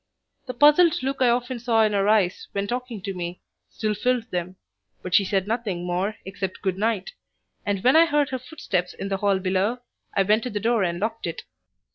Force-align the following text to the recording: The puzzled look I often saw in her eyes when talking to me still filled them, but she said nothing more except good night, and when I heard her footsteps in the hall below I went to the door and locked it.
The 0.47 0.55
puzzled 0.55 1.03
look 1.03 1.21
I 1.21 1.29
often 1.29 1.59
saw 1.59 1.83
in 1.83 1.93
her 1.93 2.07
eyes 2.09 2.47
when 2.53 2.65
talking 2.65 3.03
to 3.03 3.13
me 3.13 3.39
still 3.69 3.93
filled 3.93 4.31
them, 4.31 4.55
but 5.03 5.13
she 5.13 5.23
said 5.23 5.47
nothing 5.47 5.85
more 5.85 6.15
except 6.25 6.63
good 6.63 6.75
night, 6.79 7.11
and 7.67 7.83
when 7.83 7.95
I 7.95 8.07
heard 8.07 8.29
her 8.31 8.39
footsteps 8.39 8.95
in 8.95 9.09
the 9.09 9.17
hall 9.17 9.37
below 9.37 9.77
I 10.15 10.23
went 10.23 10.41
to 10.45 10.49
the 10.49 10.59
door 10.59 10.81
and 10.81 10.99
locked 10.99 11.27
it. 11.27 11.43